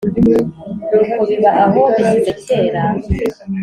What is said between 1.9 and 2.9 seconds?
bishyize kera